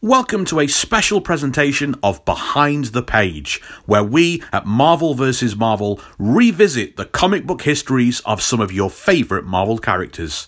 [0.00, 5.56] Welcome to a special presentation of Behind the Page, where we at Marvel vs.
[5.56, 10.46] Marvel revisit the comic book histories of some of your favourite Marvel characters.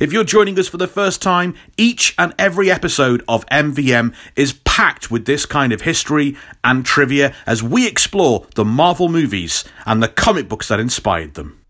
[0.00, 4.54] If you're joining us for the first time, each and every episode of MVM is
[4.64, 6.34] packed with this kind of history
[6.64, 11.60] and trivia as we explore the Marvel movies and the comic books that inspired them.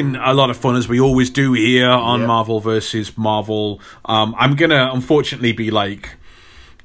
[0.00, 2.26] Having a lot of fun as we always do here on Yep.
[2.28, 3.80] Marvel versus Marvel.
[4.04, 6.16] Um, I'm gonna unfortunately be like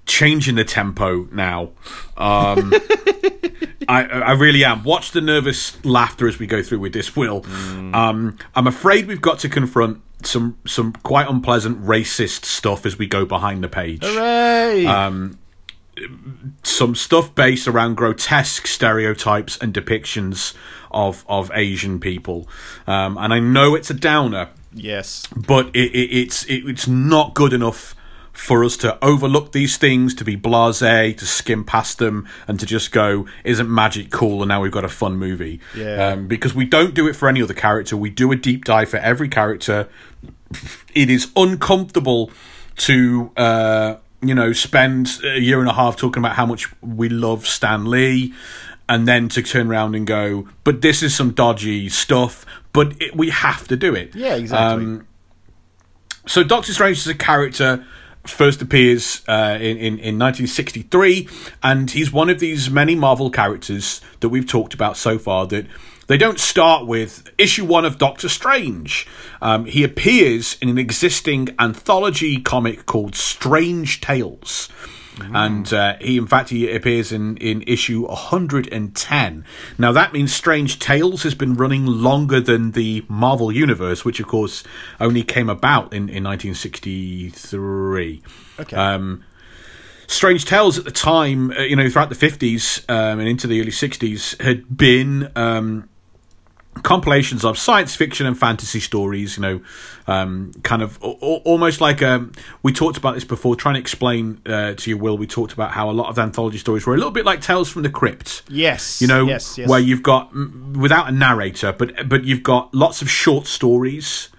[0.06, 1.70] changing the tempo now.
[2.18, 2.74] Um,
[3.88, 4.84] I, I really am.
[4.84, 7.46] Watch the nervous laughter as we go through with this, Will.
[7.94, 13.08] Um, I'm afraid we've got to confront some some quite unpleasant racist stuff as we
[13.08, 14.04] go behind the page.
[14.04, 14.86] Hooray!
[16.64, 20.54] Some stuff based around grotesque stereotypes and depictions
[20.92, 22.48] of of Asian people.
[22.88, 25.28] Um, and I know it's a downer, yes.
[25.36, 27.96] but it, it, it's it, it's not good enough
[28.36, 32.66] for us to overlook these things, to be blasé, to skim past them, and to
[32.66, 35.60] just go, "Isn't magic cool?" And now we've got a fun movie.
[35.76, 36.10] Yeah.
[36.10, 37.96] Um, because we don't do it for any other character.
[37.96, 39.88] We do a deep dive for every character.
[40.94, 42.32] It is uncomfortable
[42.78, 43.32] to.
[43.36, 47.48] Uh, you know, spend a year and a half talking about how much we love
[47.48, 48.34] Stan Lee,
[48.88, 53.16] and then to turn around and go, but this is some dodgy stuff, but it,
[53.16, 54.16] we have to do it.
[54.16, 54.86] Yeah, exactly.
[54.86, 55.08] Um,
[56.28, 57.86] so Doctor Strange is a character
[58.28, 61.28] first appears uh, in, in, in 1963
[61.62, 65.66] and he's one of these many marvel characters that we've talked about so far that
[66.08, 69.08] they don't start with issue one of doctor strange.
[69.42, 74.70] Um, he appears in an existing anthology comic called strange tales.
[75.34, 79.46] And uh, he in fact he appears in, in issue 110
[79.78, 84.28] now that means strange tales has been running longer than the marvel universe which of
[84.28, 84.62] course
[85.00, 88.22] only came about in, in 1963
[88.60, 88.76] Okay.
[88.76, 89.24] um,
[90.08, 93.60] Strange Tales at the time, uh, you know, throughout the 50s um, and into the
[93.60, 95.90] early 60s, had been um,
[96.84, 99.62] compilations of science fiction and fantasy stories, you know,
[100.08, 102.32] um, kind of a- almost like um,
[102.64, 105.72] we talked about this before, trying to explain uh, to you, Will, we talked about
[105.72, 108.44] how a lot of anthology stories were a little bit like Tales from the Crypt.
[108.50, 109.02] yes.
[109.02, 109.70] You know, yes, yes.
[109.70, 114.30] where you've got without a narrator, but but you've got lots of short stories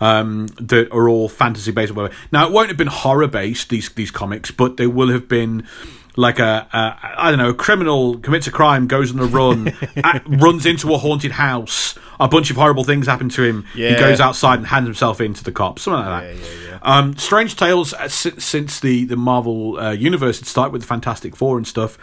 [0.00, 1.92] um, that are all fantasy based.
[1.92, 2.14] Or whatever.
[2.32, 5.66] Now, it won't have been horror based these these comics, but they will have been
[6.16, 9.68] like a, a I don't know, a criminal commits a crime, goes on a run,
[9.96, 11.94] a runs into a haunted house.
[12.18, 13.66] A bunch of horrible things happen to him.
[13.94, 15.82] He goes outside and hands himself in to the cops.
[15.82, 16.34] Something like that.
[16.34, 16.78] Yeah, yeah, yeah.
[16.80, 20.86] Um, Strange Tales uh, si- since the the Marvel uh, universe had started with the
[20.88, 21.98] Fantastic Four and stuff.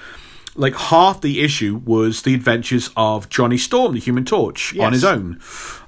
[0.55, 5.03] Like half the issue was the adventures of Johnny Storm, the Human Torch, on his
[5.03, 5.39] own,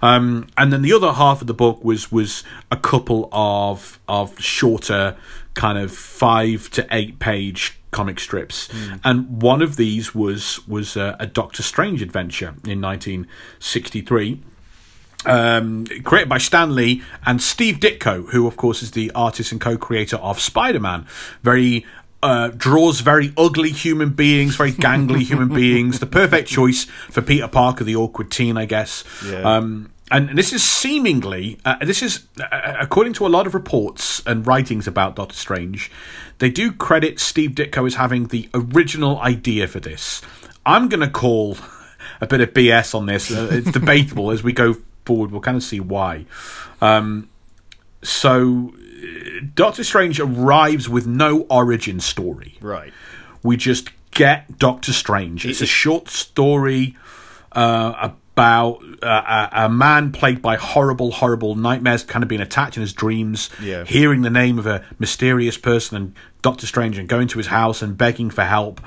[0.01, 4.39] um, and then the other half of the book was was a couple of of
[4.41, 5.17] shorter,
[5.53, 8.69] kind of five to eight page comic strips,
[9.03, 14.44] and one of these was was a, a Doctor Strange adventure in 1963
[15.25, 19.59] um, created by Stan Lee and Steve Ditko, who of course is the artist and
[19.59, 21.05] co-creator of Spider-Man.
[21.41, 21.85] Very
[22.23, 26.00] uh, draws very ugly human beings, very gangly human beings.
[26.00, 29.03] The perfect choice for Peter Parker, the awkward teen, I guess.
[29.25, 29.41] Yeah.
[29.41, 34.21] Um, and this is seemingly, uh, this is uh, according to a lot of reports
[34.25, 35.91] and writings about Doctor Strange,
[36.38, 40.21] they do credit Steve Ditko as having the original idea for this.
[40.66, 41.57] I'm going to call
[42.21, 43.31] a bit of BS on this.
[43.31, 45.31] Uh, it's debatable as we go forward.
[45.31, 46.25] We'll kind of see why.
[46.81, 47.29] Um,
[48.03, 52.57] so, uh, Doctor Strange arrives with no origin story.
[52.61, 52.93] right.
[53.41, 55.46] We just get Doctor Strange.
[55.46, 56.96] It's a short story
[57.52, 62.76] uh, about uh, a, a man plagued by horrible, horrible nightmares, kind of being attacked
[62.76, 63.85] in his dreams, Yeah.
[63.85, 67.82] hearing the name of a mysterious person and Doctor Strange and going to his house
[67.82, 68.82] and begging for help.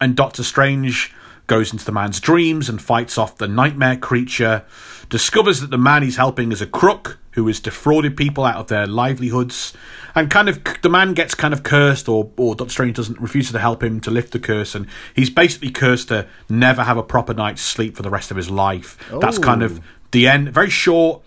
[0.00, 1.14] And Doctor Strange
[1.48, 4.64] goes into the man's dreams and fights off the nightmare creature,
[5.08, 8.66] discovers that the man he's helping is a crook who has defrauded people out of
[8.68, 9.72] their livelihoods,
[10.14, 13.52] and kind of the man gets kind of cursed, or, or Doctor Strange doesn't refuses
[13.52, 17.02] to help him to lift the curse, and he's basically cursed to never have a
[17.02, 18.96] proper night's sleep for the rest of his life.
[19.20, 19.82] That's kind of Oh.
[20.12, 20.52] the end.
[20.52, 21.22] Very short,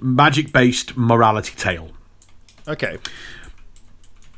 [0.00, 1.90] magic based morality tale.
[2.68, 2.98] Okay.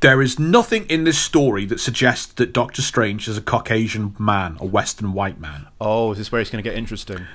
[0.05, 4.57] There is nothing in this story that suggests that Doctor Strange is a Caucasian man,
[4.61, 5.67] a Western white man.
[5.81, 7.27] Oh, is this where it's going to get interesting?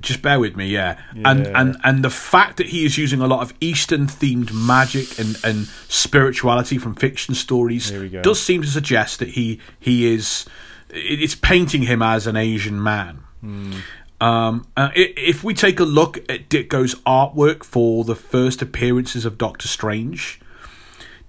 [0.00, 0.98] Just bear with me, yeah.
[1.24, 1.60] And Yeah.
[1.60, 5.38] and and the fact that he is using a lot of Eastern themed magic and
[5.42, 8.22] and spirituality from fiction stories Here we go.
[8.22, 10.44] does seem to suggest that he he is
[10.90, 13.22] it's painting him as an Asian man.
[13.40, 13.72] Hmm.
[14.20, 19.36] Um, uh, if we take a look at Ditko's artwork for the first appearances of
[19.36, 20.38] Doctor Strange,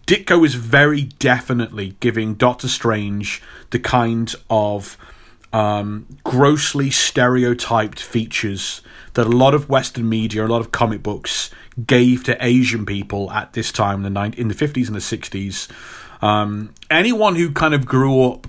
[0.06, 4.98] Ditko is very definitely giving Doctor Strange the kind of
[5.54, 8.82] um, grossly stereotyped features
[9.14, 11.52] that a lot of Western media, a lot of comic books
[11.86, 15.02] gave to Asian people at this time in the 90, in the fifties and the
[15.02, 15.68] sixties.
[16.22, 18.48] Um, anyone who kind of grew up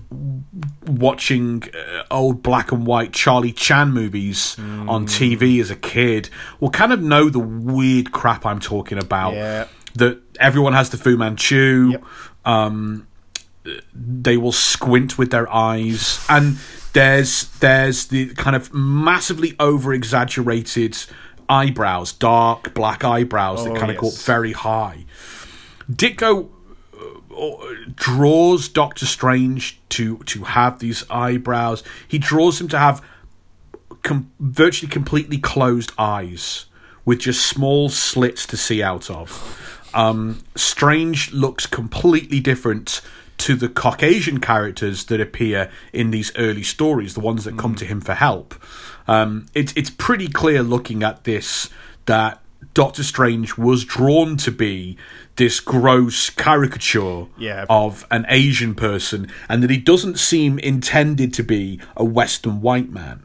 [0.87, 6.31] watching uh, old black and white Charlie Chan movies on TV as a kid
[6.61, 9.35] will kind of know the weird crap I'm talking about.
[9.35, 9.67] Yeah.
[9.95, 11.91] That everyone has the Fu Manchu.
[11.93, 12.05] Yep.
[12.45, 13.07] Um,
[13.95, 16.59] they will squint with their eyes, and
[16.93, 20.97] there's there's the kind of massively over exaggerated
[21.49, 25.07] eyebrows, dark black eyebrows that Oh, kind of go up very high.
[25.91, 26.49] Ditko
[27.37, 27.45] uh,
[27.95, 31.83] draws Doctor Strange to to have these eyebrows.
[32.07, 33.03] He draws him to have
[34.03, 36.67] com- virtually completely closed eyes
[37.05, 39.74] with just small slits to see out of.
[39.95, 43.01] Um, Strange looks completely different
[43.39, 47.85] to the Caucasian characters that appear in these early stories, the ones that come to
[47.85, 48.55] him for help.
[49.09, 51.69] Um, it's it's pretty clear looking at this
[52.07, 52.41] that
[52.73, 54.97] Doctor Strange was drawn to be
[55.37, 57.67] this gross caricature Yeah.
[57.69, 62.91] of an Asian person, and that he doesn't seem intended to be a Western white
[62.91, 63.25] man.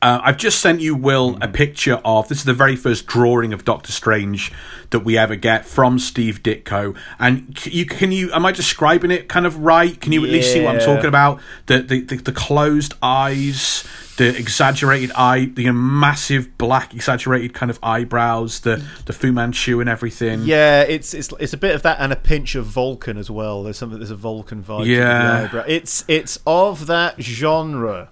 [0.00, 3.52] Uh, I've just sent you, Will, a picture of this is the very first drawing
[3.52, 4.52] of Doctor Strange
[4.90, 6.96] that we ever get from Steve Ditko.
[7.18, 10.00] And you can you am I describing it kind of right?
[10.00, 11.40] Can you at least see what I'm talking about?
[11.66, 13.84] The the, the the closed eyes,
[14.18, 19.88] the exaggerated eye, the massive black exaggerated kind of eyebrows, the the Fu Manchu and
[19.88, 20.42] everything.
[20.44, 23.64] Yeah, it's it's it's a bit of that and a pinch of Vulcan as well.
[23.64, 24.86] There's something there's a Vulcan vibe.
[24.86, 25.42] Yeah.
[25.44, 25.64] eyebrow.
[25.66, 28.08] it's it's of that genre,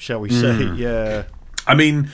[0.00, 0.64] shall we say?
[0.64, 0.74] Hmm.
[0.76, 1.24] Yeah,
[1.66, 2.10] I mean,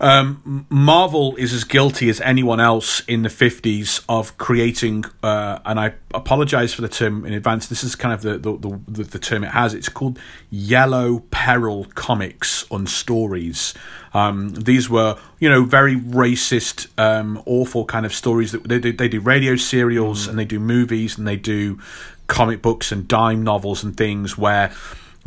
[0.00, 5.78] um, Marvel is as guilty as anyone else in the 50s of creating, uh, and
[5.78, 7.66] I apologize for the term in advance.
[7.66, 9.74] This is kind of the, the, the, the, term it has.
[9.74, 10.18] It's called
[10.48, 13.74] Yellow Peril comics on stories.
[14.14, 18.92] Um, these were, you know, very racist, um, awful kind of stories that they do.
[18.94, 21.78] They do radio serials and they do movies and they do
[22.26, 24.72] comic books and dime novels and things where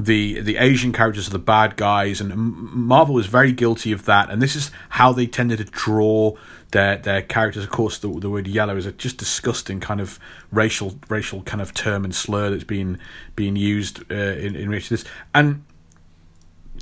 [0.06, 4.30] the the Asian characters are the bad guys, and Marvel was very guilty of that.
[4.30, 6.36] And this is how they tended to draw
[6.72, 7.64] their their characters.
[7.64, 10.20] Of course, the, the word yellow is a just disgusting kind of
[10.52, 13.00] racial racial kind of term and slur that's been
[13.36, 15.12] being used uh, in in relation to this.
[15.34, 15.64] And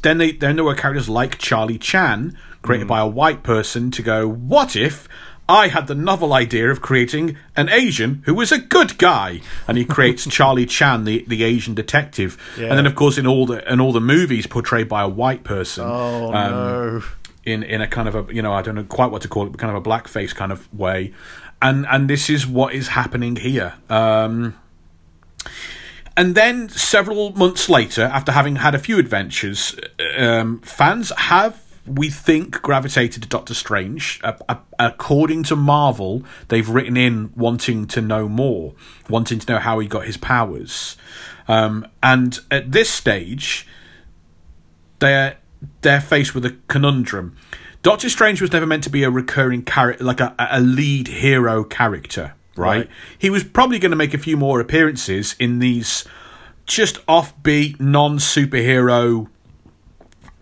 [0.01, 4.01] then they then there were characters like Charlie Chan, created by a white person, to
[4.01, 5.07] go, what if
[5.51, 9.77] I had the novel idea of creating an Asian who was a good guy, and
[9.77, 12.67] he creates Charlie Chan, the, the Asian detective, Yeah.
[12.69, 15.43] and then of course in all the in all the movies portrayed by a white
[15.43, 15.83] person.
[15.87, 17.03] Oh um, no.
[17.45, 19.45] in in a kind of a you know I don't know quite what to call
[19.45, 21.13] it, but kind of a blackface kind of way,
[21.61, 23.73] and and this is what is happening here.
[23.89, 24.55] Um,
[26.17, 29.75] and then several months later, after having had a few adventures,
[30.17, 31.61] um, fans have.
[31.85, 34.19] We think gravitated to Doctor Strange.
[34.23, 38.73] Uh, uh, according to Marvel, they've written in wanting to know more,
[39.09, 40.95] wanting to know how he got his powers.
[41.47, 43.67] Um, and at this stage,
[44.99, 45.37] they're
[45.81, 47.35] they're faced with a conundrum.
[47.83, 51.63] Doctor Strange was never meant to be a recurring character, like a, a lead hero
[51.63, 52.77] character, right?
[52.77, 52.89] Right.
[53.17, 56.05] He was probably going to make a few more appearances in these
[56.65, 59.29] just offbeat, non superhero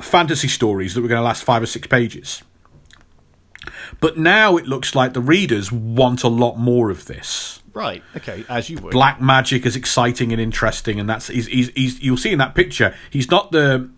[0.01, 2.44] fantasy stories that were going to last five or six pages.
[4.00, 8.03] But now it looks like the readers want a lot more of this Right.
[8.15, 8.46] Okay.
[8.50, 8.91] As you would.
[8.91, 12.56] black magic is exciting and interesting, and that's he's, he's, he's you'll see in that
[12.56, 12.96] picture.
[13.10, 13.89] He's not the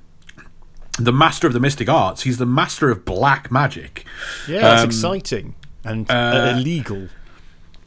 [0.99, 2.23] the master of the mystic arts.
[2.23, 4.05] He's the master of black magic.
[4.47, 7.07] yeah, it's um, exciting and uh, uh, illegal.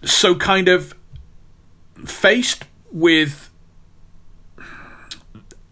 [0.03, 0.95] So kind of
[2.05, 3.51] faced with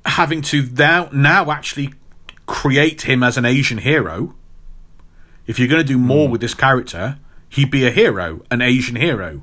[0.05, 1.95] having to now now actually
[2.47, 4.35] create him as an Asian hero.
[5.47, 6.33] If you're going to do more hmm.
[6.33, 7.19] with this character,
[7.49, 9.43] he'd be a hero, an Asian hero.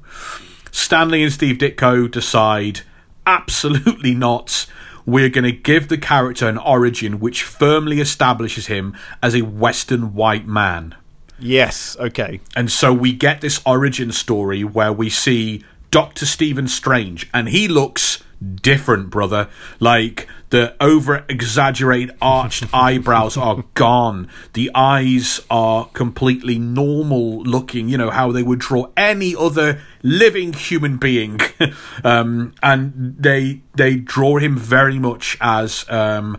[0.71, 2.81] Stan Lee and Steve Ditko decide
[3.25, 4.65] absolutely not.
[5.05, 10.13] We're going to give the character an origin which firmly establishes him as a Western
[10.13, 10.95] white man.
[11.39, 11.95] Yes.
[11.99, 12.41] Okay.
[12.55, 17.67] And so we get this origin story where we see Doctor Stephen Strange, and he
[17.67, 18.23] looks
[18.61, 19.49] different, brother.
[19.79, 24.29] Like the over exaggerated arched eyebrows are gone.
[24.53, 30.53] The eyes are completely normal looking, you know, how they would draw any other living
[30.53, 31.39] human being.
[32.03, 36.37] um, and they they draw him very much as um,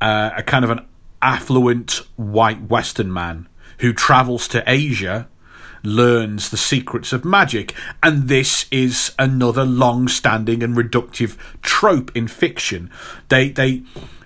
[0.00, 0.86] uh, a kind of an
[1.20, 5.28] affluent white Western man who travels to Asia
[5.82, 7.74] learns the secrets of magic.
[8.02, 12.90] And this is another long standing and reductive trope in fiction.
[13.28, 13.82] They, they,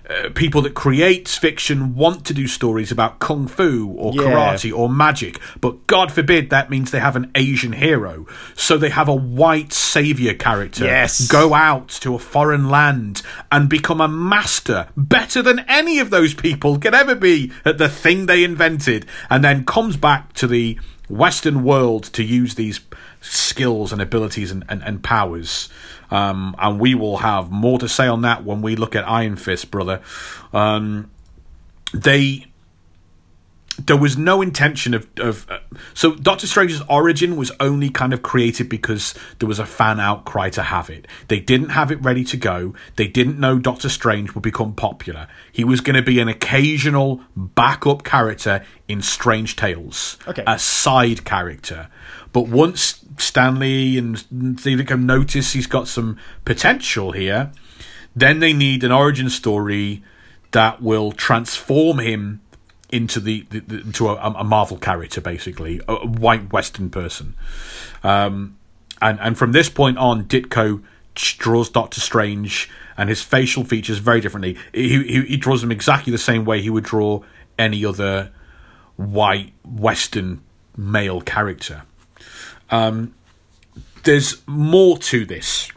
[0.09, 4.21] uh, people that create fiction want to do stories about kung fu or Yeah.
[4.21, 8.25] karate or magic, but God forbid that means they have an Asian hero.
[8.55, 11.27] So they have a white savior character Yes.
[11.27, 13.21] go out to a foreign land
[13.51, 17.89] and become a master, better than any of those people could ever be at the
[17.89, 22.81] thing they invented, and then comes back to the Western world to use these
[23.21, 25.69] skills and abilities and, and, and powers.
[26.11, 29.35] Um, and we will have more to say on that when we look at Iron
[29.35, 30.01] Fist, brother.
[30.53, 31.09] Um,
[31.93, 32.45] they
[33.77, 35.59] there was no intention of, of uh,
[35.93, 40.49] so Doctor Strange's origin was only kind of created because there was a fan outcry
[40.51, 41.07] to have it.
[41.27, 42.73] They didn't have it ready to go.
[42.95, 45.27] They didn't know Doctor Strange would become popular.
[45.51, 50.43] He was going to be an occasional backup character in Strange Tales, Okay.
[50.47, 51.89] a side character.
[52.33, 54.17] But once Stan Lee and
[54.59, 57.51] Stephen notice he's got some potential here,
[58.15, 60.03] then they need an origin story
[60.51, 62.41] that will transform him
[62.89, 67.35] into the, the, the into a, a Marvel character, basically a, white Western person.
[68.03, 68.57] Um,
[69.01, 70.83] and and from this point on, Ditko
[71.15, 74.57] draws Doctor Strange and his facial features very differently.
[74.73, 77.23] He, he he draws them exactly the same way he would draw
[77.59, 78.31] any other
[78.95, 80.41] white Western
[80.75, 81.83] male character.
[82.69, 83.13] Um,
[84.03, 85.69] there's more to this.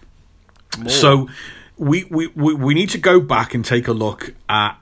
[0.86, 1.28] So
[1.76, 4.78] we, we, we, we need to go back and take a look at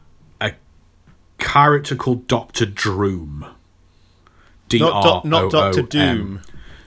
[1.38, 3.48] character called Doctor Droom.
[4.68, 6.42] D Not, R not Doctor Doom.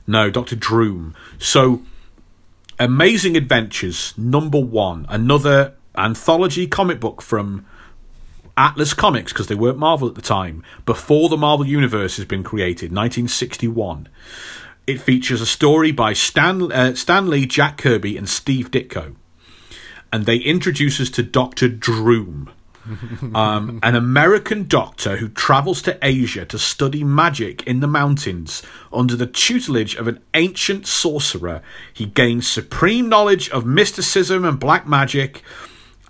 [0.06, 1.16] No, Doctor Droom.
[1.40, 1.82] So,
[2.80, 7.66] Amazing Adventures number one, another anthology comic book from
[8.58, 10.64] Atlas Comics because they weren't Marvel at the time.
[10.86, 14.10] Before the Marvel Universe has been created, 1961.
[14.88, 19.16] It features a story by Stan, uh, Stan Lee, Jack Kirby, and Steve Ditko.
[20.12, 22.50] And they introduce us to Doctor Droom,
[23.36, 29.16] um, an American doctor who travels to Asia to study magic in the mountains under
[29.16, 31.62] the tutelage of an ancient sorcerer.
[31.94, 35.44] He gains supreme knowledge of mysticism and black magic,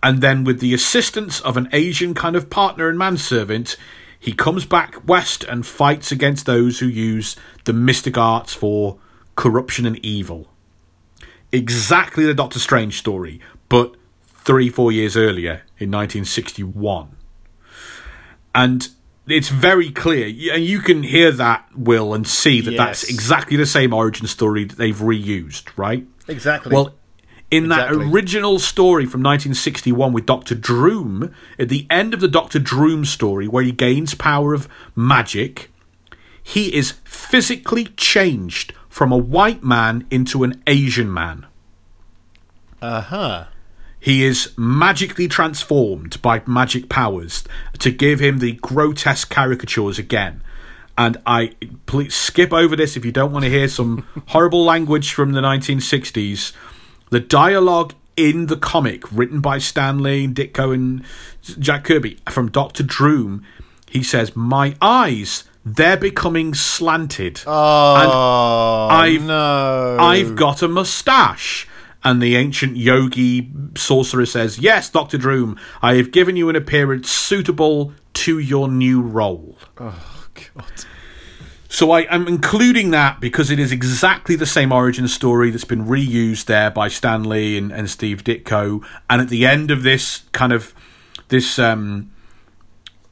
[0.04, 3.78] and then, with the assistance of an Asian kind of partner and manservant,
[4.20, 7.36] he comes back west and fights against those who use
[7.66, 8.98] the mystic arts for
[9.36, 10.48] corruption and evil.
[11.52, 13.96] Exactly the Doctor Strange story, but
[14.44, 17.16] three, four years earlier in 1961.
[18.54, 18.88] And
[19.28, 23.66] it's very clear, and you can hear that, Will, and see that that's exactly the
[23.66, 26.06] same origin story that they've reused, right?
[26.28, 26.74] Exactly.
[26.76, 26.96] Well,
[27.50, 28.12] in that Exactly.
[28.12, 33.48] original story from 1961 with Doctor Droom, at the end of the Doctor Droom story,
[33.48, 35.70] where he gains power of magic,
[36.42, 41.46] he is physically changed from a white man into an Asian man.
[42.82, 43.46] uh huh.
[44.02, 47.44] He is magically transformed by magic powers
[47.80, 50.42] to give him the grotesque caricatures again.
[50.98, 51.54] And I
[51.86, 55.42] please skip over this if you don't want to hear some horrible language from the
[55.42, 56.52] 1960s.
[57.12, 61.04] The dialogue in the comic, written by Stan Lee, Ditko, and
[61.60, 63.44] Jack Kirby, from Doctor Droom,
[63.90, 69.98] he says, "My eyes, they're becoming slanted." Oh I've- no!
[70.00, 71.68] I've got a mustache.
[72.04, 75.18] And the ancient yogi sorcerer says, Yes, Dr.
[75.18, 79.58] Droom, I have given you an appearance suitable to your new role.
[79.78, 80.86] Oh, God.
[81.72, 85.86] So I, I'm including that because it is exactly the same origin story that's been
[85.86, 88.86] reused there by Stan Lee and, and Steve Ditko.
[89.10, 90.74] And at the end of this kind of
[91.30, 92.12] this um,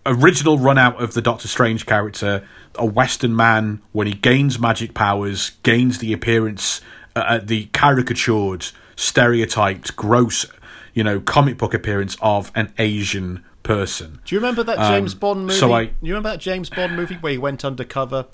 [0.06, 4.94] original run out of the Doctor Strange character, a Western man, when he gains magic
[4.94, 6.82] powers, gains the appearance,
[7.28, 10.46] uh, the caricatured, stereotyped, gross,
[10.94, 14.20] you know, comic book appearance of an Asian person.
[14.26, 15.54] Do you remember that James Bond movie?
[15.54, 18.26] Um, so I- you remember that James Bond movie where he went undercover?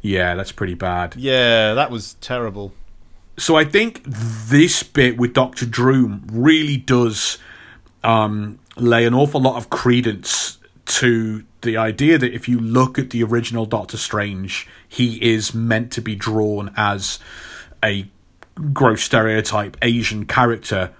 [0.00, 1.16] Yeah, that's pretty bad.
[1.16, 2.72] Yeah, that was terrible.
[3.36, 7.38] so I think this bit with Doctor Droom really does
[8.04, 13.10] um, lay an awful lot of credence to the idea that if you look at
[13.10, 17.18] the original Doctor Strange, he is meant to be drawn as
[17.84, 18.08] a
[18.72, 20.92] gross stereotype Asian character.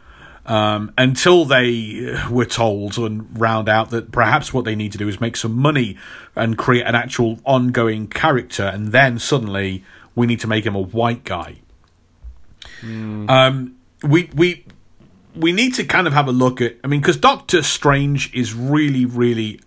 [0.47, 5.09] Um, until they were told and round out that perhaps what they need to do
[5.09, 5.97] is make some money
[6.37, 10.83] and create an actual ongoing character, and then suddenly we need to make him a
[10.83, 11.57] white guy.
[12.83, 13.31] Mm.
[13.31, 14.67] Um, we we
[15.35, 16.77] we need to kind of have a look at.
[16.85, 19.61] I mean, because Doctor Strange is really, really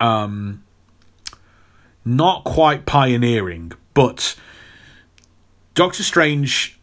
[0.00, 0.64] um,
[2.04, 4.34] not quite pioneering, but
[5.74, 6.78] Doctor Strange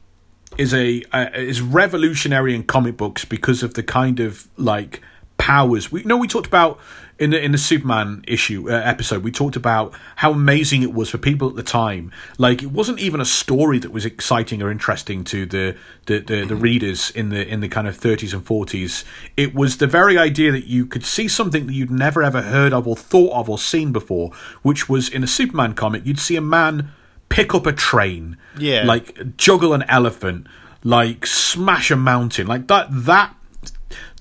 [0.57, 5.01] is a uh, is revolutionary in comic books because of the kind of like
[5.37, 5.91] powers.
[5.91, 6.79] We you know we talked about
[7.19, 11.09] in the in the Superman issue uh, episode, we talked about how amazing it was
[11.09, 12.11] for people at the time.
[12.39, 15.75] Like it wasn't even a story that was exciting or interesting to the
[16.07, 19.03] the, the, the readers in the in the kind of 30s and 40s.
[19.37, 22.73] It was the very idea that you could see something that you'd never ever heard
[22.73, 24.31] of or thought of or seen before,
[24.63, 26.91] which was in a Superman comic, you'd see a man
[27.29, 30.47] pick up a train, yeah, like juggle an elephant,
[30.83, 33.35] like smash a mountain, like that that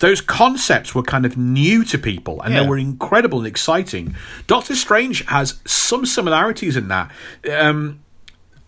[0.00, 2.62] those concepts were kind of new to people and yeah.
[2.62, 4.15] they were incredible and exciting.
[4.47, 7.11] Doctor Strange has some similarities in that.
[7.50, 8.00] Um,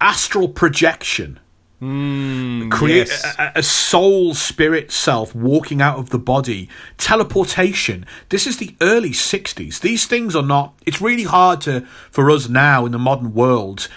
[0.00, 1.38] astral projection.
[1.80, 3.36] Mm, create yes.
[3.38, 6.68] a, a, soul spirit self walking out of the body
[6.98, 11.80] teleportation this is the early 60s these things are not it's really hard to
[12.10, 13.88] for us now in the modern world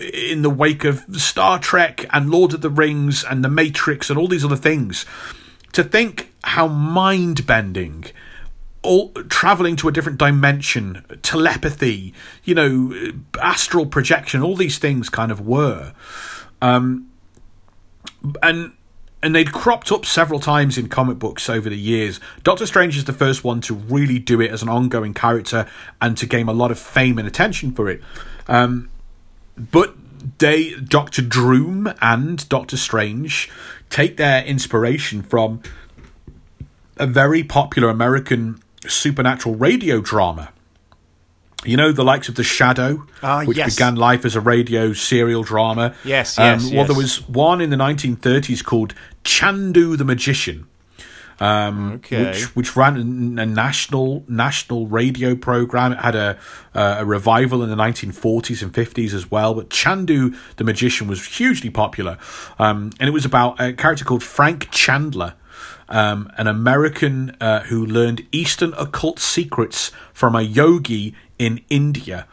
[0.00, 4.18] in the wake of star trek and lord of the rings and the matrix and
[4.18, 5.04] all these other things
[5.72, 8.04] to think how mind bending
[8.82, 12.14] all traveling to a different dimension, telepathy,
[12.44, 13.12] you know,
[13.42, 15.92] astral projection, all these things kind of were.
[16.62, 17.10] Um,
[18.42, 18.72] and
[19.20, 22.20] and they'd cropped up several times in comic books over the years.
[22.44, 25.66] Doctor Strange is the first one to really do it as an ongoing character
[26.00, 28.00] and to gain a lot of fame and attention for it.
[28.46, 28.88] Um,
[29.58, 29.94] but
[30.38, 33.50] they, Doctor Droom and Doctor Strange,
[33.90, 35.62] take their inspiration from
[36.96, 40.50] a very popular American supernatural radio drama.
[41.64, 43.74] You know, the likes of The Shadow, uh, which yes.
[43.74, 45.94] began life as a radio serial drama.
[46.04, 48.94] Yes, yes, um, Well, there was one in the 1930s called
[49.24, 50.68] Chandu the Magician.
[51.40, 52.24] Um, okay.
[52.24, 55.92] which which ran a national national radio program.
[55.92, 56.38] It had a
[56.74, 59.54] uh, a revival in the 1940s and 50s as well.
[59.54, 62.18] But Chandu the Magician was hugely popular,
[62.58, 65.34] um, and it was about a character called Frank Chandler,
[65.88, 72.26] um, an American uh, who learned Eastern occult secrets from a yogi in India.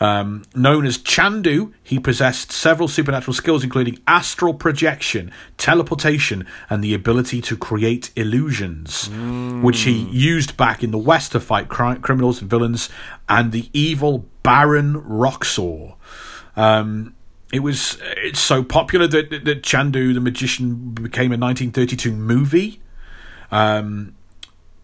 [0.00, 6.94] Um, known as Chandu, he possessed several supernatural skills, including astral projection, teleportation, and the
[6.94, 9.62] ability to create illusions, mm.
[9.62, 12.88] which he used back in the West to fight cri- criminals and villains,
[13.28, 15.94] and the evil Baron Roxor.
[16.56, 17.14] Um,
[17.52, 22.80] it was it's so popular that, that, that Chandu the magician became a 1932 movie
[23.50, 24.14] um,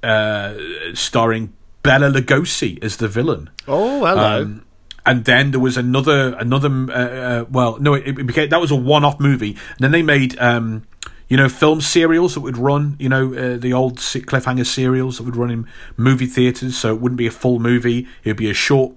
[0.03, 0.55] uh,
[0.93, 3.49] starring Bela Lugosi as the villain.
[3.69, 4.43] Oh, hello.
[4.43, 4.66] Um,
[5.07, 8.71] and then there was another another uh, uh, well no it, it, became that was
[8.73, 9.53] a one-off movie.
[9.53, 10.83] And then they made um,
[11.29, 15.25] you know film serials that would run you know uh, the old cliffhanger serials that
[15.25, 15.67] would run in
[15.97, 18.93] movie theaters so it wouldn't be a full movie it would be a short.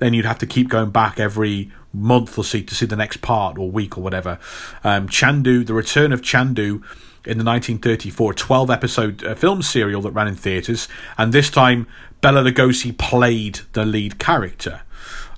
[0.00, 3.18] Then you'd have to keep going back every month or so to see the next
[3.18, 4.40] part or week or whatever.
[4.82, 6.82] Um, chandu the return of chandu
[7.24, 11.86] in the 1934 12 episode uh, film serial that ran in theatres, and this time
[12.20, 14.82] Bela Lugosi played the lead character.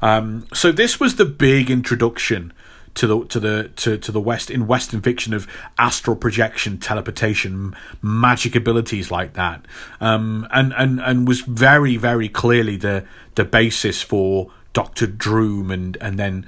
[0.02, 2.52] Um, so this was the big introduction
[2.96, 5.46] to the to the to, to the West in Western fiction of
[5.78, 9.64] astral projection, teleportation, magic abilities like that,
[10.00, 13.04] um, and and and was very very clearly the
[13.34, 16.46] the basis for Doctor Droom and and then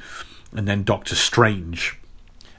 [0.53, 1.99] and then Doctor Strange.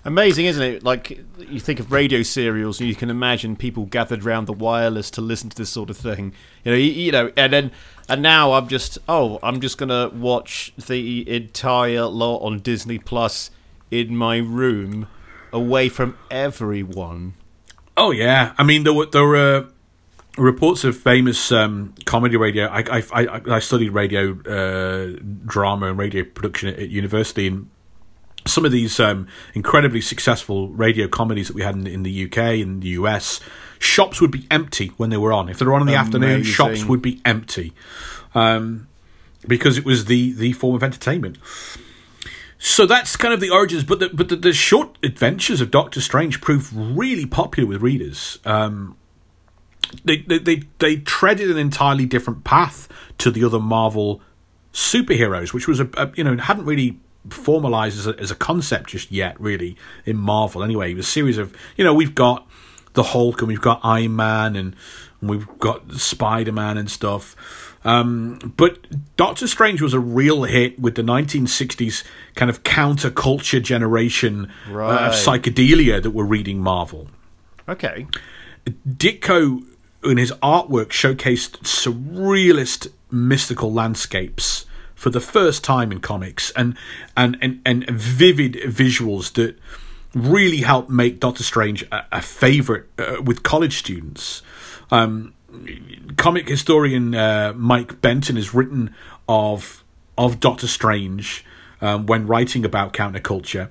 [0.05, 0.83] Amazing, isn't it?
[0.83, 5.11] Like you think of radio serials, and you can imagine people gathered around the wireless
[5.11, 6.33] to listen to this sort of thing.
[6.63, 7.71] You know, you, you know, and then
[8.09, 13.51] and now I'm just oh, I'm just gonna watch the entire lot on Disney Plus
[13.91, 15.07] in my room,
[15.53, 17.35] away from everyone.
[17.95, 19.69] Oh yeah, I mean there were there were
[20.37, 22.67] reports of famous um, comedy radio.
[22.67, 27.69] I, I I studied radio uh, drama and radio production at, at university, and
[28.45, 32.37] some of these um, incredibly successful radio comedies that we had in, in, the UK
[32.37, 33.39] and the US,
[33.79, 35.49] shops would be empty when they were on.
[35.49, 37.73] If they were on in the afternoon, shops would be empty
[38.35, 38.87] um,
[39.47, 41.37] because it was the the form of entertainment.
[42.57, 46.01] so that's kind of the origins, but the, but the, the short adventures of Doctor
[46.01, 48.37] Strange proved really popular with readers.
[48.45, 48.97] Um,
[50.03, 52.87] they, they they they treaded an entirely different path
[53.19, 54.21] to the other Marvel
[54.73, 58.89] superheroes, which was a, a you know hadn't really formalized as a, as a concept
[58.89, 60.63] just yet, really in Marvel.
[60.63, 62.47] Anyway, it was a series of you know we've got
[62.99, 64.75] the Hulk and we've got Iron Man and,
[65.21, 67.35] and we've got Spider Man and stuff.
[67.85, 68.77] Um, but
[69.15, 72.03] Doctor Strange was a real hit with the 1960s
[72.35, 75.03] kind of counterculture generation Right.
[75.03, 77.07] uh, of psychedelia that were reading Marvel.
[77.69, 78.05] Okay.
[78.87, 79.63] Ditko,
[80.03, 86.75] in his artwork, showcased surrealist mystical landscapes for the first time in comics, and
[87.15, 89.57] and and, and vivid visuals that
[90.13, 94.41] really helped make Doctor Strange a, a favorite uh, with college students.
[94.91, 95.33] Um,
[96.17, 98.93] comic historian uh, Mike Benton has written
[99.27, 99.83] of
[100.17, 101.45] of Doctor Strange
[101.81, 103.69] um, when writing about counterculture.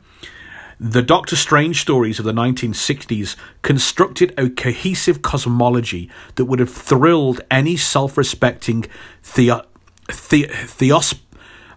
[0.80, 7.40] The Doctor Strange stories of the 1960s constructed a cohesive cosmology that would have thrilled
[7.50, 8.86] any self-respecting
[9.22, 9.66] theo-
[10.06, 11.14] the- theos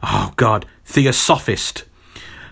[0.03, 1.85] oh god theosophist.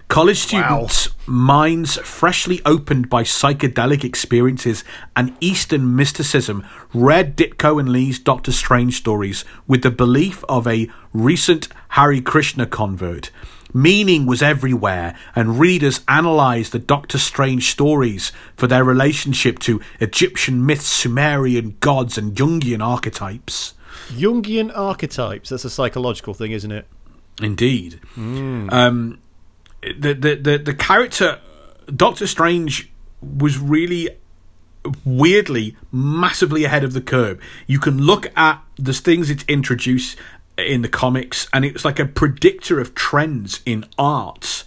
[0.09, 4.83] College students' minds freshly opened by psychedelic experiences
[5.15, 10.89] and Eastern mysticism read Ditko and Lee's Doctor Strange stories with the belief of a
[11.13, 13.29] recent Hare Krishna convert.
[13.71, 20.65] Meaning was everywhere, and readers analysed the Doctor Strange stories for their relationship to Egyptian
[20.65, 23.75] myths, Sumerian gods, and Jungian archetypes.
[24.07, 25.49] Jungian archetypes.
[25.49, 26.87] That's a psychological thing, isn't it?
[27.39, 27.99] Indeed.
[28.17, 29.19] Um,
[29.81, 31.39] the, the the the character
[31.95, 34.09] Doctor Strange was really
[35.03, 37.39] weirdly massively ahead of the curve.
[37.67, 40.17] You can look at the things it's introduced
[40.57, 44.63] in the comics, and it's like a predictor of trends in art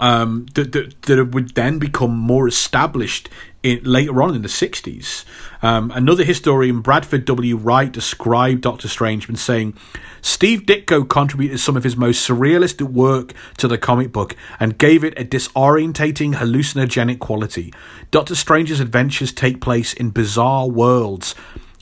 [0.00, 3.28] um, that, that that would then become more established
[3.62, 5.24] in, later on in the 60s.
[5.62, 7.56] Um, another historian, Bradford W.
[7.56, 9.76] Wright, described Doctor Strange saying,
[10.20, 15.04] Steve Ditko contributed some of his most surrealist work to the comic book and gave
[15.04, 17.72] it a disorientating, hallucinogenic quality.
[18.10, 21.34] Doctor Strange's adventures take place in bizarre worlds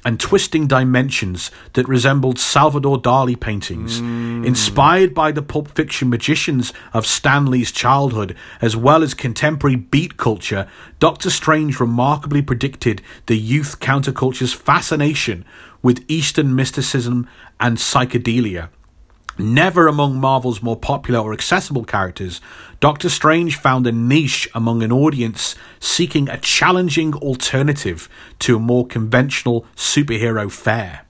[0.07, 3.99] and twisting dimensions that resembled Salvador Dali paintings.
[3.99, 4.45] Hmm.
[4.45, 10.16] Inspired by the Pulp Fiction magicians of Stan Lee's childhood, as well as contemporary beat
[10.16, 10.69] culture,
[11.01, 15.45] Doctor Strange remarkably predicted the youth counterculture's fascination
[15.83, 18.69] with Eastern mysticism and psychedelia.
[19.38, 22.40] Never among Marvel's more popular or accessible characters,
[22.81, 28.09] Doctor Strange found a niche among an audience seeking a challenging alternative
[28.40, 31.03] to a more conventional superhero fare.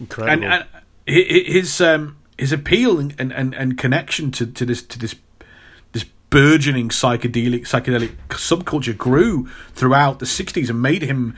[0.00, 0.44] Incredible.
[0.44, 0.66] And, and
[1.08, 5.16] hi- hi- his um, his appeal and, and, and connection to, to this to this
[5.92, 11.36] this burgeoning psychedelic psychedelic subculture grew throughout the '60s and made him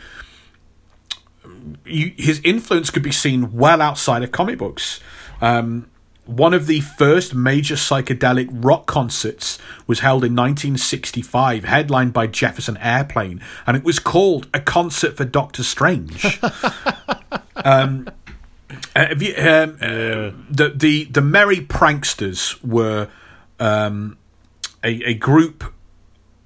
[1.84, 5.00] you, his influence could be seen well outside of comic books.
[5.40, 5.90] Um,
[6.26, 12.76] one of the first major psychedelic rock concerts was held in 1965, headlined by Jefferson
[12.76, 16.40] Airplane, and it was called A Concert for Doctor Strange.
[17.64, 18.06] um,
[18.94, 23.08] uh, have you, um, uh, the, the, the Merry Pranksters were
[23.58, 24.16] um,
[24.84, 25.64] a, a group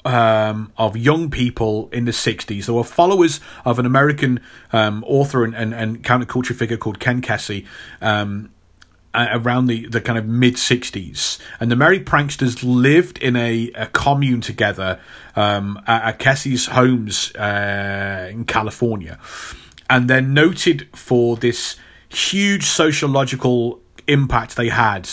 [0.05, 2.67] um, of young people in the 60s.
[2.67, 4.41] They were followers of an American
[4.73, 7.67] um, author and, and, and counterculture figure called Ken Kesey.
[8.01, 8.51] Um,
[9.15, 11.39] around the, the kind of mid 60s.
[11.61, 14.99] And the Merry Pranksters lived in a, a commune together
[15.37, 19.19] um, at, at Kesey's homes uh, in California.
[19.89, 21.77] And they're noted for this
[22.09, 25.09] huge sociological impact they had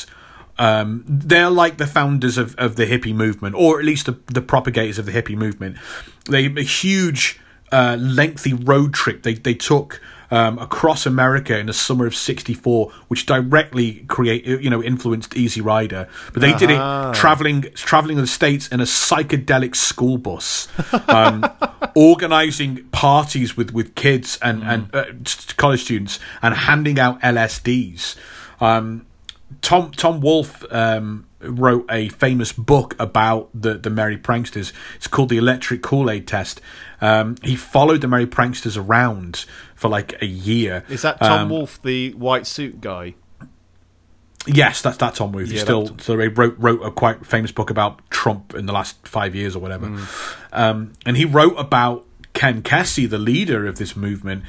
[0.61, 4.41] um, they're like the founders of, of the hippie movement, or at least the, the
[4.41, 5.77] propagators of the hippie movement.
[6.29, 7.39] They a huge,
[7.71, 12.91] uh, lengthy road trip they they took um, across America in the summer of '64,
[13.07, 16.07] which directly create you know influenced Easy Rider.
[16.33, 17.09] But they did Ah.
[17.09, 20.67] it traveling traveling the states in a psychedelic school bus,
[21.07, 21.43] um,
[21.95, 25.05] organizing parties with with kids and and uh,
[25.57, 28.15] college students and handing out LSDs.
[28.59, 29.05] Um,
[29.61, 34.71] Tom Tom Wolfe um, wrote a famous book about the the Merry Pranksters.
[34.95, 36.61] It's called the Electric Kool Aid Test.
[37.01, 40.83] Um, he followed the Merry Pranksters around for like a year.
[40.89, 43.15] Is that Tom Um, Wolfe, the white suit guy?
[44.47, 45.49] Yes, that's that Tom Wolfe.
[45.49, 48.73] He still that- so he wrote wrote a quite famous book about Trump in the
[48.73, 49.87] last five years or whatever.
[49.87, 50.03] Hmm.
[50.53, 54.43] Um, and he wrote about Ken Kesey, the leader of this movement,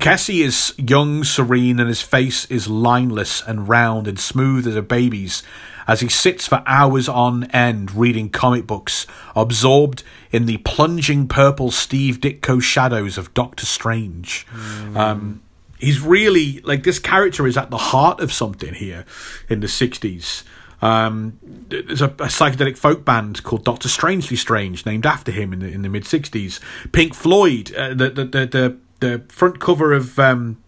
[0.00, 4.82] Kesey is young, serene, and his face is lineless and round and smooth as a
[4.82, 5.42] baby's
[5.86, 11.70] as he sits for hours on end reading comic books, absorbed in the plunging purple
[11.70, 14.46] Steve Ditko shadows of Doctor Strange.
[14.52, 14.96] Mm.
[14.96, 15.42] Um,
[15.78, 19.04] he's really like this character is at the heart of something here
[19.48, 20.44] in the 60s.
[20.80, 25.58] Um, there's a, a, psychedelic folk band called Doctor Strangely Strange, named after him in
[25.58, 26.58] the in the mid '60s.
[26.90, 30.62] Pink Floyd, uh, the, the, the the front cover of um,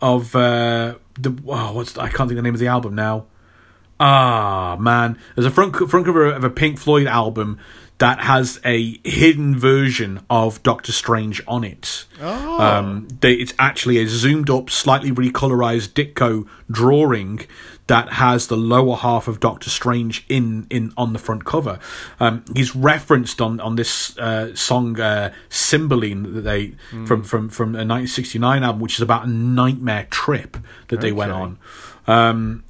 [0.00, 3.26] of uh, the oh, what's I can't think of the name of the album now.
[4.00, 7.58] Ah man, there's a front front cover of a Pink Floyd album
[7.98, 12.04] that has a hidden version of Doctor Strange on it.
[12.20, 12.60] Oh.
[12.60, 17.40] Um, they, it's actually a zoomed up, slightly recolorized Ditko drawing
[17.88, 21.78] that has the lower half of Doctor Strange in in on the front cover.
[22.20, 27.08] Um, he's referenced on on this uh, song uh, Cymbaline that they mm.
[27.08, 30.56] from from from a 1969 album, which is about a nightmare trip
[30.88, 31.58] that they went on.
[32.06, 32.64] Um,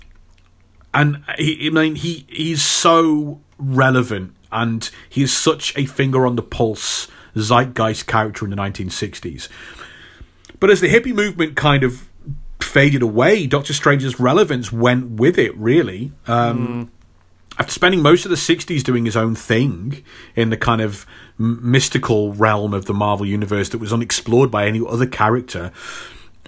[0.95, 6.37] and he, I mean, he he's so relevant, and he is such a finger on
[6.37, 9.49] the pulse zeitgeist character in the 1960s.
[10.61, 12.08] But as the hippie movement kind of
[12.61, 16.13] faded away, Doctor Strange's relevance went with it, really.
[16.27, 16.89] Um, mm.
[17.59, 20.05] After spending most of the 60s doing his own thing
[20.37, 21.07] in the kind of
[21.39, 25.73] mystical realm of the Marvel Universe that was unexplored by any other character,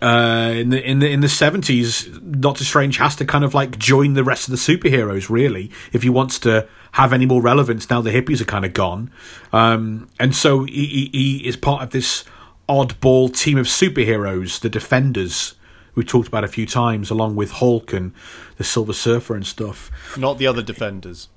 [0.03, 3.79] uh, in the in the in the seventies, Doctor Strange has to kind of like
[3.79, 7.91] join the rest of the superheroes really if he wants to have any more relevance.
[7.91, 9.11] Now the hippies are kind of gone,
[9.53, 12.25] um, and so he, he, he is part of this
[12.67, 15.55] oddball team of superheroes, the Defenders,
[15.95, 18.13] we talked about a few times, along with Hulk and
[18.57, 19.91] the Silver Surfer and stuff.
[20.17, 21.29] Not the other defenders.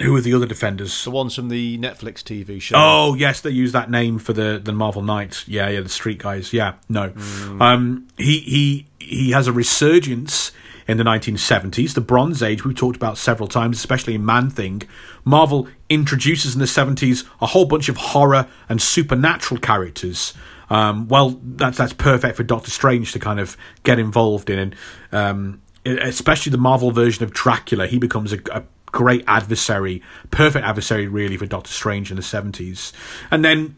[0.00, 1.02] Who are the other defenders?
[1.04, 2.76] The ones from the Netflix TV show.
[2.78, 5.48] Oh yes, they use that name for the, the Marvel Knights.
[5.48, 6.52] Yeah, yeah, the Street guys.
[6.52, 7.10] Yeah, no.
[7.10, 7.60] Mm.
[7.60, 10.52] Um, he he he has a resurgence
[10.86, 12.64] in the 1970s, the Bronze Age.
[12.64, 14.82] We've talked about several times, especially in Man Thing.
[15.24, 20.32] Marvel introduces in the 70s a whole bunch of horror and supernatural characters
[20.70, 24.76] um, well, that's that's perfect for Doctor Strange to kind of get involved in, and
[25.12, 27.86] um, especially the Marvel version of Dracula.
[27.86, 32.92] He becomes a, a great adversary, perfect adversary really for Doctor Strange in the 70s.
[33.30, 33.74] And then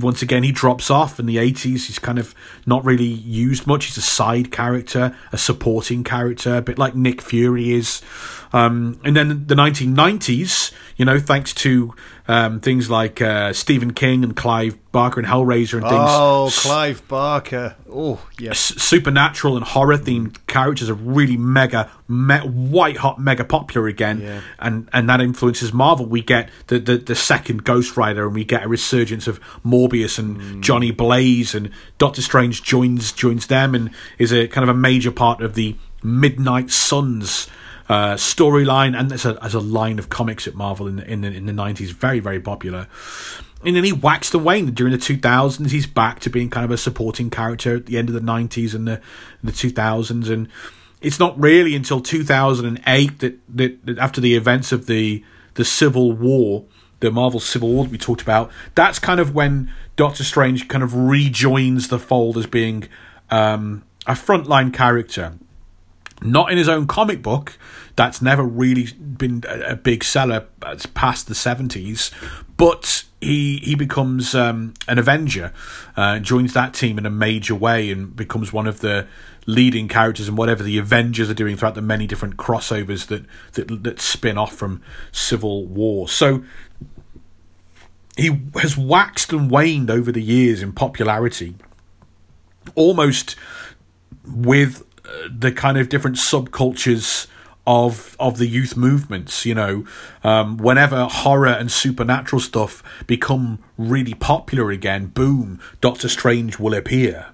[0.00, 1.86] once again he drops off in the 80s.
[1.86, 3.86] He's kind of not really used much.
[3.86, 8.00] He's a side character, a supporting character, a bit like Nick Fury is.
[8.56, 11.94] Um, and then the 1990s, you know, thanks to
[12.26, 16.08] um, things like uh, Stephen King and Clive Barker and Hellraiser and things.
[16.08, 17.76] Oh, Clive Barker.
[17.92, 18.58] Oh, yes.
[18.58, 24.22] supernatural and horror themed characters are really mega, me- white hot, mega popular again.
[24.22, 24.40] Yeah.
[24.58, 26.06] And and that influences Marvel.
[26.06, 30.18] We get the, the, the, second Ghost Rider and we get a resurgence of Morbius
[30.18, 30.60] and mm.
[30.62, 35.12] Johnny Blaze and Doctor Strange joins joins them and is a kind of a major
[35.12, 37.48] part of the Midnight Suns
[37.88, 41.20] uh, storyline, and as a, as a line of comics at Marvel in the, in
[41.20, 42.88] the, in the 90s, very, very popular.
[43.64, 45.70] And then he waxed and waned during the 2000s.
[45.70, 48.74] He's back to being kind of a supporting character at the end of the 90s
[48.74, 49.00] and the,
[49.42, 50.30] the 2000s.
[50.30, 50.48] And
[51.00, 56.12] it's not really until 2008 that, that, that after the events of the, the Civil
[56.12, 56.64] War,
[57.00, 60.84] the Marvel Civil War that we talked about, that's kind of when Doctor Strange kind
[60.84, 62.88] of rejoins the fold as being
[63.30, 65.34] um, a frontline character
[66.22, 67.58] not in his own comic book.
[67.94, 70.46] That's never really been a, big seller
[70.94, 72.10] past the seventies.
[72.56, 75.52] But he he becomes um, an Avenger,
[75.96, 79.06] uh, joins that team in a major way, and becomes one of the
[79.46, 83.82] leading characters in whatever the Avengers are doing throughout the many different crossovers that that,
[83.84, 86.08] that spin off from Civil War.
[86.08, 86.44] So
[88.16, 91.54] he has waxed and waned over the years in popularity,
[92.74, 93.36] almost
[94.26, 94.82] with
[95.30, 97.26] the kind of different subcultures
[97.66, 99.44] of of the youth movements.
[99.44, 99.84] You know,
[100.22, 107.26] um, whenever horror and supernatural stuff become really popular again, boom, Doctor Strange will appear.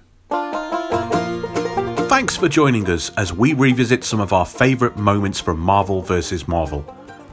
[2.09, 6.47] Thanks for joining us as we revisit some of our favourite moments from Marvel vs.
[6.47, 6.85] Marvel.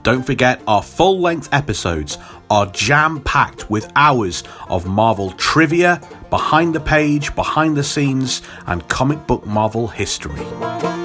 [0.02, 2.16] Don't forget, our full length episodes
[2.48, 8.88] are jam packed with hours of Marvel trivia, behind the page, behind the scenes, and
[8.88, 10.99] comic book Marvel history.